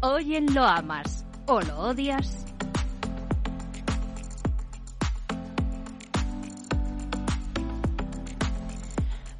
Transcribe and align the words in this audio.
Hoy 0.00 0.36
en 0.36 0.54
Lo 0.54 0.62
Amas 0.62 1.26
o 1.46 1.60
Lo 1.60 1.76
Odias. 1.80 2.47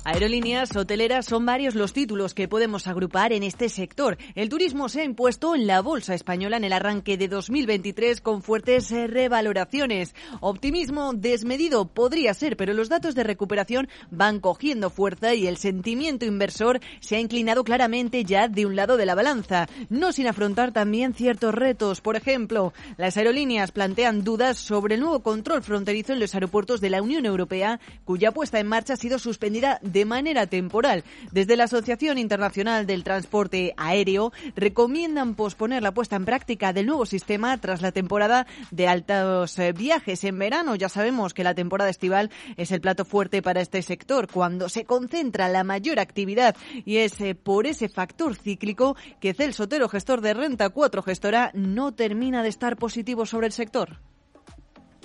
Aerolíneas 0.09 0.75
hoteleras 0.75 1.27
son 1.27 1.45
varios 1.45 1.75
los 1.75 1.93
títulos 1.93 2.33
que 2.33 2.49
podemos 2.49 2.87
agrupar 2.87 3.35
en 3.35 3.43
este 3.43 3.69
sector. 3.69 4.17
El 4.35 4.49
turismo 4.49 4.89
se 4.89 5.03
ha 5.03 5.05
impuesto 5.05 5.55
en 5.55 5.67
la 5.67 5.83
bolsa 5.83 6.15
española 6.15 6.57
en 6.57 6.65
el 6.65 6.73
arranque 6.73 7.19
de 7.19 7.29
2023 7.29 8.23
con 8.23 8.43
fuertes 8.43 8.91
eh, 8.91 9.07
revaloraciones. 9.07 10.15
Optimismo 10.41 11.13
desmedido 11.13 11.89
podría 11.89 12.33
ser, 12.33 12.57
pero 12.57 12.73
los 12.73 12.89
datos 12.89 13.15
de 13.15 13.23
recuperación 13.23 13.91
van 14.11 14.41
cogiendo 14.41 14.89
fuerza 14.89 15.35
y 15.35 15.47
el 15.47 15.59
sentimiento 15.59 16.25
inversor 16.25 16.81
se 17.01 17.17
ha 17.17 17.21
inclinado 17.21 17.63
claramente 17.63 18.25
ya 18.25 18.49
de 18.49 18.65
un 18.65 18.77
lado 18.77 18.97
de 18.97 19.05
la 19.05 19.15
balanza, 19.15 19.69
no 19.91 20.13
sin 20.13 20.27
afrontar 20.27 20.73
también 20.73 21.13
ciertos 21.13 21.55
retos. 21.55 22.01
Por 22.01 22.17
ejemplo, 22.17 22.73
las 22.97 23.19
aerolíneas 23.19 23.73
plantean 23.73 24.25
dudas 24.25 24.57
sobre 24.57 24.95
el 24.95 25.03
nuevo 25.03 25.21
control 25.23 25.63
fronterizo 25.63 26.15
en 26.15 26.21
los 26.21 26.33
aeropuertos 26.33 26.81
de 26.81 26.89
la 26.89 27.03
Unión 27.03 27.27
Europea, 27.27 27.79
cuya 28.07 28.33
puesta 28.33 28.59
en 28.59 28.69
marcha 28.69 28.95
ha 28.95 28.97
sido 28.97 29.19
suspendida 29.19 29.79
de 29.83 29.98
manera 30.05 30.47
temporal. 30.47 31.05
Desde 31.33 31.57
la 31.57 31.65
Asociación 31.65 32.19
Internacional 32.19 32.87
del 32.87 33.05
Transporte 33.05 33.75
Aéreo 33.77 34.33
recomiendan 34.57 35.35
posponer 35.35 35.83
la 35.83 35.93
puesta 35.93 36.17
en 36.17 36.25
práctica 36.25 36.73
del 36.73 36.87
nuevo 36.87 37.07
sistema 37.07 37.59
tras 37.59 37.83
la 37.83 37.93
temporada 37.93 38.47
de 38.71 38.89
altos 38.89 39.59
eh, 39.59 39.73
viajes 39.73 40.25
en 40.25 40.39
verano. 40.39 40.75
Ya 40.75 40.89
sabemos 40.89 41.35
que 41.35 41.45
la 41.45 41.55
temporada 41.55 41.91
estival 41.91 42.31
es 42.57 42.73
el 42.73 42.81
plato 42.81 43.05
fuerte 43.05 43.43
para 43.43 43.61
este 43.61 43.83
sector, 43.83 44.29
cuando 44.31 44.69
se 44.69 44.85
concentra 44.85 45.49
la 45.49 45.65
mayor 45.65 46.01
actividad 46.01 46.57
y 46.85 46.99
es 46.99 47.21
eh, 47.21 47.35
por 47.35 47.67
ese 47.67 47.89
factor 47.89 48.37
cíclico 48.37 48.97
que 49.21 49.35
Celso 49.35 49.65
Otero, 49.65 49.89
gestor 49.89 50.21
de 50.21 50.35
Renta 50.35 50.69
4 50.71 51.03
Gestora, 51.03 51.51
no 51.55 51.93
termina 51.93 52.43
de 52.43 52.49
estar 52.49 52.77
positivo 52.77 53.27
sobre 53.27 53.47
el 53.47 53.53
sector. 53.53 53.99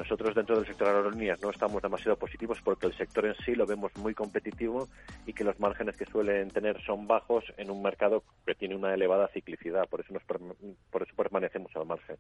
Nosotros 0.04 0.36
dentro 0.36 0.58
del 0.58 0.68
sector 0.68 0.90
aerolíneas 0.90 1.42
no 1.42 1.50
estamos 1.50 1.82
demasiado 1.82 2.18
positivos 2.18 2.60
porque 2.62 2.88
el 2.88 2.98
sector 2.98 3.26
en 3.26 3.36
sí 3.46 3.56
lo 3.56 3.66
vemos 3.66 3.96
muy 3.96 4.14
competitivo 4.14 4.90
y 5.26 5.32
que 5.32 5.46
los 5.46 5.58
márgenes 5.62 5.96
que 5.96 6.06
suelen 6.06 6.50
tener 6.50 6.84
son 6.84 7.08
bajos 7.08 7.46
en 7.56 7.72
un 7.72 7.82
mercado 7.82 8.22
que 8.46 8.54
tiene 8.54 8.76
una 8.76 8.94
elevada 8.94 9.30
ciclicidad. 9.30 9.88
Por 9.88 10.02
eso, 10.02 10.12
nos, 10.12 10.24
por 10.92 11.04
eso 11.04 11.16
permanecemos 11.16 11.74
al 11.78 11.86
margen. 11.86 12.18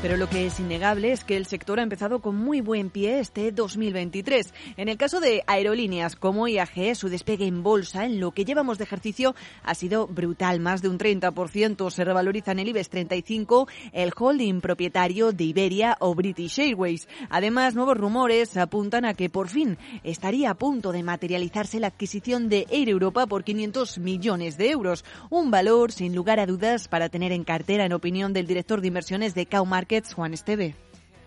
Pero 0.00 0.16
lo 0.16 0.28
que 0.28 0.46
es 0.46 0.60
innegable 0.60 1.10
es 1.10 1.24
que 1.24 1.36
el 1.36 1.44
sector 1.44 1.80
ha 1.80 1.82
empezado 1.82 2.20
con 2.20 2.36
muy 2.36 2.60
buen 2.60 2.88
pie 2.88 3.18
este 3.18 3.50
2023. 3.50 4.54
En 4.76 4.88
el 4.88 4.96
caso 4.96 5.18
de 5.18 5.42
aerolíneas 5.48 6.14
como 6.14 6.46
IAG, 6.46 6.94
su 6.94 7.08
despegue 7.08 7.46
en 7.48 7.64
bolsa 7.64 8.04
en 8.04 8.20
lo 8.20 8.30
que 8.30 8.44
llevamos 8.44 8.78
de 8.78 8.84
ejercicio 8.84 9.34
ha 9.64 9.74
sido 9.74 10.06
brutal, 10.06 10.60
más 10.60 10.82
de 10.82 10.88
un 10.88 10.98
30%. 10.98 11.90
Se 11.90 12.04
revaloriza 12.04 12.52
en 12.52 12.60
el 12.60 12.68
IBEX 12.68 12.90
35 12.90 13.66
el 13.92 14.12
holding 14.16 14.60
propietario 14.60 15.32
de 15.32 15.42
Iberia 15.42 15.96
o 15.98 16.14
British 16.14 16.60
Airways. 16.60 17.08
Además, 17.28 17.74
nuevos 17.74 17.96
rumores 17.96 18.56
apuntan 18.56 19.04
a 19.04 19.14
que 19.14 19.30
por 19.30 19.48
fin 19.48 19.78
estaría 20.04 20.50
a 20.50 20.54
punto 20.54 20.92
de 20.92 21.02
materializarse 21.02 21.80
la 21.80 21.88
adquisición 21.88 22.48
de 22.48 22.68
Air 22.70 22.88
Europa 22.88 23.26
por 23.26 23.42
500 23.42 23.98
millones 23.98 24.58
de 24.58 24.70
euros. 24.70 25.04
Un 25.28 25.50
valor, 25.50 25.90
sin 25.90 26.14
lugar 26.14 26.38
a 26.38 26.46
dudas, 26.46 26.86
para 26.86 27.08
tener 27.08 27.32
en 27.32 27.42
cartera, 27.42 27.84
en 27.84 27.92
opinión 27.92 28.32
del 28.32 28.46
director 28.46 28.80
de 28.80 28.86
inversiones 28.86 29.34
de 29.34 29.46
Caumar 29.88 30.14
Juan 30.14 30.34
Esteve. 30.34 30.74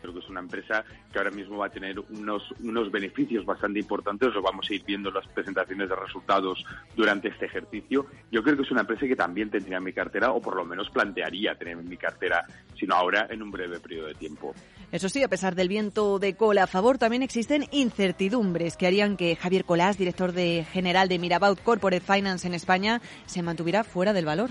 Creo 0.01 0.13
que 0.13 0.19
es 0.19 0.29
una 0.29 0.39
empresa 0.39 0.83
que 1.11 1.19
ahora 1.19 1.29
mismo 1.29 1.57
va 1.57 1.67
a 1.67 1.69
tener 1.69 1.99
unos, 1.99 2.43
unos 2.63 2.91
beneficios 2.91 3.45
bastante 3.45 3.79
importantes, 3.79 4.33
lo 4.33 4.41
vamos 4.41 4.67
a 4.67 4.73
ir 4.73 4.83
viendo 4.83 5.09
en 5.09 5.15
las 5.15 5.27
presentaciones 5.27 5.89
de 5.89 5.95
resultados 5.95 6.63
durante 6.95 7.27
este 7.27 7.45
ejercicio. 7.45 8.07
Yo 8.31 8.41
creo 8.41 8.55
que 8.55 8.63
es 8.63 8.71
una 8.71 8.81
empresa 8.81 9.05
que 9.05 9.15
también 9.15 9.51
tendría 9.51 9.77
en 9.77 9.83
mi 9.83 9.93
cartera, 9.93 10.31
o 10.31 10.41
por 10.41 10.55
lo 10.55 10.65
menos 10.65 10.89
plantearía 10.89 11.53
tener 11.53 11.77
en 11.77 11.87
mi 11.87 11.97
cartera, 11.97 12.45
sino 12.79 12.95
ahora 12.95 13.27
en 13.29 13.43
un 13.43 13.51
breve 13.51 13.79
periodo 13.79 14.07
de 14.07 14.15
tiempo. 14.15 14.55
Eso 14.91 15.07
sí, 15.07 15.21
a 15.21 15.27
pesar 15.27 15.53
del 15.53 15.67
viento 15.67 16.17
de 16.17 16.35
cola 16.35 16.63
a 16.63 16.67
favor, 16.67 16.97
también 16.97 17.21
existen 17.21 17.65
incertidumbres 17.71 18.77
que 18.77 18.87
harían 18.87 19.17
que 19.17 19.35
Javier 19.35 19.65
Colás, 19.65 19.99
director 19.99 20.31
de 20.31 20.65
general 20.71 21.09
de 21.09 21.19
Mirabaud 21.19 21.59
Corporate 21.59 22.03
Finance 22.03 22.47
en 22.47 22.55
España, 22.55 23.01
se 23.27 23.43
mantuviera 23.43 23.83
fuera 23.83 24.13
del 24.13 24.25
valor 24.25 24.49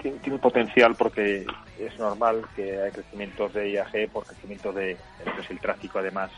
tiene, 0.00 0.38
potencial 0.38 0.94
porque 0.96 1.46
es 1.78 1.98
normal 1.98 2.44
que 2.56 2.80
haya 2.80 2.90
crecimientos 2.90 3.52
de 3.54 3.70
IAG 3.70 4.10
por 4.10 4.24
crecimiento 4.24 4.72
de 4.72 4.96
el 5.48 5.60
tráfico, 5.60 5.98
además, 5.98 6.30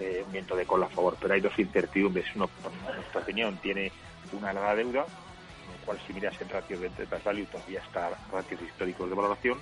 eh, 0.00 0.22
un 0.24 0.32
viento 0.32 0.56
de 0.56 0.66
cola 0.66 0.86
a 0.86 0.90
favor. 0.90 1.16
Pero 1.20 1.34
hay 1.34 1.40
dos 1.40 1.58
incertidumbres. 1.58 2.26
Uno, 2.34 2.50
en 2.88 2.96
nuestra 2.96 3.20
opinión, 3.20 3.56
tiene 3.58 3.92
una 4.32 4.52
larga 4.52 4.74
deuda, 4.74 5.00
en 5.00 5.78
lo 5.78 5.84
cual 5.84 5.98
si 6.06 6.12
miras 6.12 6.40
el 6.40 6.48
ratio 6.48 6.78
de 6.78 6.88
entre 6.88 7.06
value 7.06 7.46
todavía 7.46 7.80
está 7.80 8.10
ratios 8.32 8.60
históricos 8.62 9.08
de 9.08 9.14
valoración, 9.14 9.58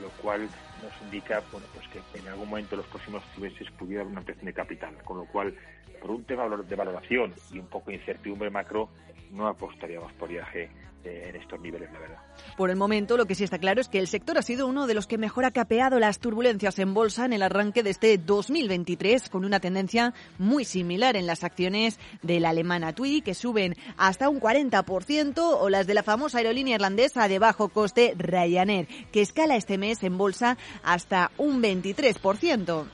lo 0.00 0.08
cual 0.22 0.48
nos 0.82 1.02
indica 1.02 1.42
bueno, 1.50 1.66
pues 1.74 1.88
que 1.88 2.18
en 2.18 2.28
algún 2.28 2.48
momento 2.48 2.74
en 2.74 2.82
los 2.82 2.86
próximos 2.88 3.22
meses 3.38 3.68
pudiera 3.72 4.02
haber 4.02 4.12
una 4.12 4.20
ampliación 4.20 4.46
de 4.46 4.52
capital. 4.52 4.94
Con 5.04 5.18
lo 5.18 5.24
cual, 5.24 5.54
por 6.00 6.10
un 6.10 6.24
tema 6.24 6.48
de 6.48 6.76
valoración 6.76 7.34
y 7.52 7.58
un 7.58 7.66
poco 7.66 7.90
de 7.90 7.96
incertidumbre 7.96 8.50
macro, 8.50 8.88
no 9.30 9.46
apostaríamos 9.46 10.12
por 10.14 10.30
IAG 10.30 10.70
en 11.04 11.36
estos 11.36 11.60
niveles, 11.60 11.90
la 11.92 11.98
verdad. 11.98 12.18
Por 12.56 12.70
el 12.70 12.76
momento, 12.76 13.16
lo 13.16 13.26
que 13.26 13.34
sí 13.34 13.44
está 13.44 13.58
claro 13.58 13.80
es 13.80 13.88
que 13.88 13.98
el 13.98 14.08
sector 14.08 14.38
ha 14.38 14.42
sido 14.42 14.66
uno 14.66 14.86
de 14.86 14.94
los 14.94 15.06
que 15.06 15.18
mejor 15.18 15.44
ha 15.44 15.50
capeado 15.50 15.98
las 15.98 16.18
turbulencias 16.18 16.78
en 16.78 16.94
bolsa 16.94 17.24
en 17.24 17.32
el 17.32 17.42
arranque 17.42 17.82
de 17.82 17.90
este 17.90 18.18
2023, 18.18 19.28
con 19.28 19.44
una 19.44 19.60
tendencia 19.60 20.14
muy 20.38 20.64
similar 20.64 21.16
en 21.16 21.26
las 21.26 21.44
acciones 21.44 21.98
de 22.22 22.40
la 22.40 22.50
alemana 22.50 22.94
TUI, 22.94 23.22
que 23.22 23.34
suben 23.34 23.76
hasta 23.96 24.28
un 24.28 24.40
40%, 24.40 25.38
o 25.38 25.68
las 25.68 25.86
de 25.86 25.94
la 25.94 26.02
famosa 26.02 26.38
aerolínea 26.38 26.74
irlandesa 26.74 27.28
de 27.28 27.38
bajo 27.38 27.68
coste 27.68 28.14
Ryanair, 28.16 28.88
que 29.12 29.22
escala 29.22 29.56
este 29.56 29.78
mes 29.78 30.02
en 30.02 30.18
bolsa 30.18 30.58
hasta 30.82 31.30
un 31.38 31.62
23%. 31.62 32.86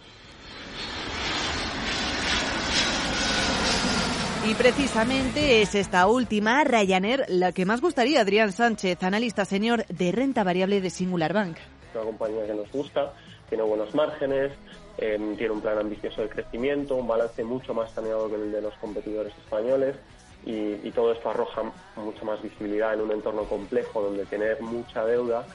Y 4.46 4.54
precisamente 4.54 5.62
es 5.62 5.74
esta 5.74 6.06
última, 6.06 6.64
Ryanair, 6.64 7.24
la 7.28 7.52
que 7.52 7.64
más 7.64 7.80
gustaría 7.80 8.20
Adrián 8.20 8.52
Sánchez, 8.52 9.02
analista 9.02 9.46
senior 9.46 9.86
de 9.86 10.12
renta 10.12 10.44
variable 10.44 10.82
de 10.82 10.90
Singular 10.90 11.32
Bank. 11.32 11.56
Una 11.94 12.04
compañía 12.04 12.46
que 12.46 12.52
nos 12.52 12.70
gusta, 12.70 13.14
tiene 13.48 13.64
buenos 13.64 13.94
márgenes, 13.94 14.52
eh, 14.98 15.18
tiene 15.38 15.50
un 15.50 15.62
plan 15.62 15.78
ambicioso 15.78 16.20
de 16.20 16.28
crecimiento, 16.28 16.94
un 16.96 17.08
balance 17.08 17.42
mucho 17.42 17.72
más 17.72 17.90
saneado 17.92 18.28
que 18.28 18.34
el 18.34 18.52
de 18.52 18.60
los 18.60 18.74
competidores 18.74 19.32
españoles 19.44 19.96
y, 20.44 20.74
y 20.86 20.92
todo 20.94 21.12
esto 21.12 21.30
arroja 21.30 21.62
mucha 21.96 22.24
más 22.24 22.42
visibilidad 22.42 22.92
en 22.92 23.00
un 23.00 23.12
entorno 23.12 23.44
complejo 23.44 24.02
donde 24.02 24.26
tener 24.26 24.60
mucha 24.60 25.06
deuda 25.06 25.46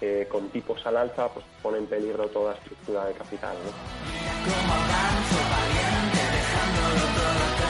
eh, 0.00 0.26
con 0.30 0.48
tipos 0.48 0.86
al 0.86 0.96
alza 0.96 1.28
pues 1.28 1.44
pone 1.62 1.78
en 1.78 1.86
peligro 1.86 2.26
toda 2.28 2.54
estructura 2.54 3.04
de 3.04 3.12
capital. 3.12 3.56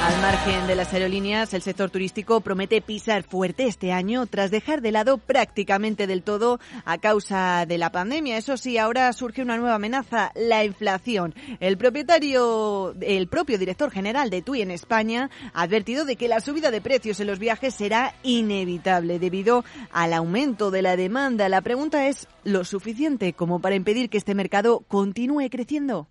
Al 0.01 0.21
margen 0.23 0.67
de 0.69 0.77
las 0.77 0.95
aerolíneas, 0.95 1.53
el 1.55 1.63
sector 1.63 1.91
turístico 1.91 2.41
promete 2.41 2.81
pisar 2.81 3.25
fuerte 3.25 3.67
este 3.67 3.93
año 3.93 4.27
tras 4.27 4.53
dejar 4.53 4.81
de 4.81 4.93
lado 4.93 5.19
prácticamente 5.19 6.07
del 6.07 6.23
todo 6.23 6.61
a 6.85 6.99
causa 6.99 7.67
de 7.67 7.79
la 7.79 7.91
pandemia. 7.91 8.37
Eso 8.37 8.57
sí, 8.57 8.79
ahora 8.79 9.13
surge 9.13 9.43
una 9.43 9.57
nueva 9.57 9.75
amenaza, 9.75 10.31
la 10.37 10.65
inflación. 10.65 11.35
El 11.59 11.77
propietario, 11.79 12.95
el 13.01 13.27
propio 13.27 13.59
director 13.59 13.91
general 13.91 14.31
de 14.31 14.41
TUI 14.41 14.63
en 14.63 14.71
España 14.71 15.31
ha 15.53 15.63
advertido 15.63 16.05
de 16.05 16.15
que 16.15 16.29
la 16.29 16.41
subida 16.41 16.71
de 16.71 16.81
precios 16.81 17.19
en 17.19 17.27
los 17.27 17.41
viajes 17.41 17.75
será 17.75 18.15
inevitable 18.23 19.19
debido 19.19 19.65
al 19.91 20.12
aumento 20.12 20.71
de 20.71 20.83
la 20.83 20.97
demanda. 20.97 21.49
La 21.49 21.61
pregunta 21.61 22.06
es, 22.06 22.29
¿lo 22.44 22.65
suficiente 22.65 23.33
como 23.33 23.61
para 23.61 23.75
impedir 23.75 24.11
que 24.11 24.19
este 24.19 24.37
mercado 24.37 24.85
continúe 24.87 25.51
creciendo? 25.51 26.06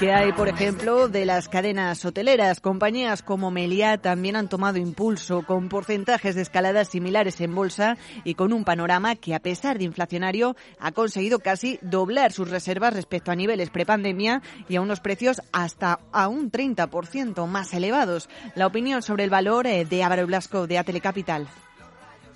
¿Qué 0.00 0.14
hay, 0.14 0.32
por 0.32 0.48
ejemplo, 0.48 1.08
de 1.08 1.26
las 1.26 1.50
cadenas 1.50 2.02
hoteleras? 2.06 2.60
Compañías 2.60 3.22
como 3.22 3.50
Meliá 3.50 3.98
también 3.98 4.34
han 4.34 4.48
tomado 4.48 4.78
impulso 4.78 5.42
con 5.42 5.68
porcentajes 5.68 6.34
de 6.34 6.40
escaladas 6.40 6.88
similares 6.88 7.38
en 7.42 7.54
bolsa 7.54 7.98
y 8.24 8.32
con 8.32 8.54
un 8.54 8.64
panorama 8.64 9.14
que, 9.16 9.34
a 9.34 9.40
pesar 9.40 9.76
de 9.76 9.84
inflacionario, 9.84 10.56
ha 10.78 10.92
conseguido 10.92 11.40
casi 11.40 11.78
doblar 11.82 12.32
sus 12.32 12.50
reservas 12.50 12.94
respecto 12.94 13.30
a 13.30 13.36
niveles 13.36 13.68
prepandemia 13.68 14.40
y 14.70 14.76
a 14.76 14.80
unos 14.80 15.00
precios 15.00 15.42
hasta 15.52 16.00
a 16.12 16.28
un 16.28 16.50
30% 16.50 17.46
más 17.46 17.74
elevados. 17.74 18.30
La 18.54 18.68
opinión 18.68 19.02
sobre 19.02 19.24
el 19.24 19.30
valor 19.30 19.66
eh, 19.66 19.84
de 19.84 20.02
Álvaro 20.02 20.26
Blasco 20.26 20.66
de 20.66 20.78
Atelecapital. 20.78 21.46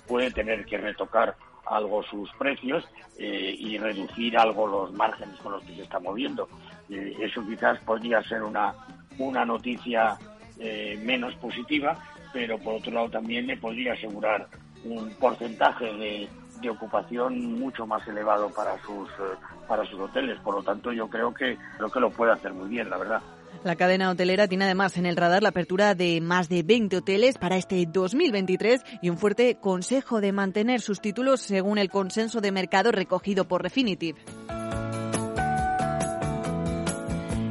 Puede 0.07 0.29
tener 0.29 0.65
que 0.65 0.77
retocar 0.77 1.35
algo 1.65 2.03
sus 2.03 2.31
precios 2.33 2.85
eh, 3.17 3.55
y 3.57 3.79
reducir 3.79 4.37
algo 4.37 4.67
los 4.67 4.93
márgenes 4.93 5.39
con 5.39 5.53
los 5.53 5.63
que 5.63 5.73
se 5.75 5.81
está 5.81 5.99
moviendo. 5.99 6.47
Eh, 6.89 7.15
eso 7.19 7.45
quizás 7.45 7.79
podría 7.79 8.21
ser 8.23 8.43
una, 8.43 8.73
una 9.17 9.45
noticia 9.45 10.17
eh, 10.59 10.99
menos 11.03 11.35
positiva, 11.35 11.97
pero 12.31 12.57
por 12.59 12.75
otro 12.75 12.91
lado 12.91 13.09
también 13.09 13.47
le 13.47 13.57
podría 13.57 13.93
asegurar 13.93 14.47
un 14.83 15.09
porcentaje 15.19 15.85
de, 15.85 16.29
ocupación 16.67 17.59
mucho 17.59 17.85
más 17.85 18.07
elevado 18.07 18.49
para 18.49 18.75
sus 18.81 19.07
eh, 19.09 19.37
para 19.67 19.85
sus 19.85 19.99
hoteles. 19.99 20.39
Por 20.39 20.55
lo 20.55 20.63
tanto, 20.63 20.91
yo 20.91 21.07
creo 21.07 21.31
que 21.31 21.59
creo 21.77 21.91
que 21.91 21.99
lo 21.99 22.09
puede 22.09 22.31
hacer 22.31 22.55
muy 22.55 22.67
bien, 22.67 22.89
la 22.89 22.97
verdad. 22.97 23.21
La 23.63 23.75
cadena 23.75 24.09
hotelera 24.09 24.47
tiene 24.47 24.65
además 24.65 24.97
en 24.97 25.05
el 25.05 25.15
radar 25.15 25.43
la 25.43 25.49
apertura 25.49 25.93
de 25.93 26.21
más 26.21 26.49
de 26.49 26.63
20 26.63 26.97
hoteles 26.97 27.37
para 27.37 27.57
este 27.57 27.85
2023 27.85 28.83
y 29.01 29.09
un 29.09 29.19
fuerte 29.19 29.57
consejo 29.59 30.21
de 30.21 30.31
mantener 30.31 30.81
sus 30.81 31.01
títulos 31.01 31.41
según 31.41 31.77
el 31.77 31.89
consenso 31.89 32.41
de 32.41 32.51
mercado 32.51 32.91
recogido 32.91 33.47
por 33.47 33.61
Refinitiv. 33.61 34.15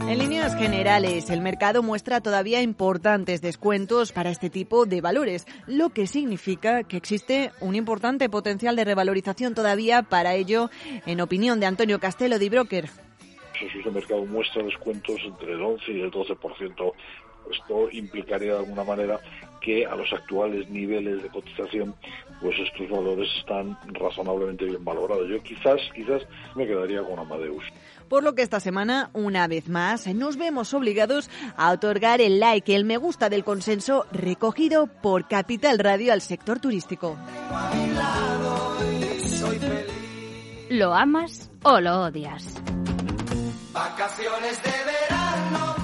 En 0.07 0.19
líneas 0.19 0.55
generales, 0.55 1.31
el 1.31 1.41
mercado 1.41 1.83
muestra 1.83 2.21
todavía 2.21 2.61
importantes 2.61 3.41
descuentos 3.41 4.13
para 4.13 4.31
este 4.31 4.51
tipo 4.51 4.85
de 4.85 5.01
valores, 5.01 5.47
lo 5.67 5.89
que 5.89 6.07
significa 6.07 6.85
que 6.85 6.99
existe 6.99 7.53
un 7.61 7.75
importante 7.75 8.29
potencial 8.29 8.77
de 8.77 8.85
revalorización 8.85 9.55
todavía 9.55 10.03
para 10.03 10.35
ello, 10.35 10.69
en 11.07 11.23
opinión 11.23 11.59
de 11.59 11.67
Antonio 11.67 12.01
Castelo 12.01 12.39
de 12.39 12.51
Broker. 12.51 12.91
El 13.85 13.93
mercado 13.93 14.27
muestra 14.27 14.63
descuentos 14.63 15.17
entre 15.25 15.53
el 15.53 15.63
11 15.63 15.93
y 15.93 16.01
el 16.03 16.11
12%. 16.11 16.93
Esto 17.51 17.91
implicaría 17.91 18.53
de 18.53 18.59
alguna 18.59 18.85
manera 18.85 19.21
que 19.61 19.87
a 19.87 19.95
los 19.97 20.13
actuales 20.13 20.69
niveles 20.69 21.23
de 21.23 21.29
cotización, 21.29 21.95
pues 22.41 22.59
estos 22.59 22.89
valores 22.91 23.29
están 23.39 23.79
razonablemente 23.93 24.67
bien 24.67 24.85
valorados. 24.85 25.29
Yo 25.29 25.43
quizás, 25.43 25.81
quizás 25.95 26.23
me 26.55 26.67
quedaría 26.67 27.03
con 27.03 27.19
Amadeus 27.19 27.65
por 28.09 28.23
lo 28.23 28.35
que 28.35 28.43
esta 28.43 28.61
semana, 28.61 29.11
una 29.13 29.49
vez 29.49 29.69
más, 29.69 30.07
nos 30.07 30.37
vemos 30.37 30.75
obligados 30.75 31.31
a 31.57 31.73
otorgar 31.73 32.21
el 32.21 32.39
like, 32.39 32.75
el 32.75 32.85
me 32.85 32.97
gusta 32.97 33.29
del 33.29 33.45
consenso 33.45 34.07
recogido 34.13 34.87
por 34.87 35.27
Capital 35.27 35.79
Radio 35.79 36.13
al 36.13 36.21
sector 36.21 36.61
turístico. 36.61 37.17
¿Lo 40.71 40.95
amas 40.95 41.51
o 41.63 41.81
lo 41.81 42.03
odias? 42.03 42.63
Vacaciones 43.73 44.63
de 44.63 44.71
verano 44.71 45.84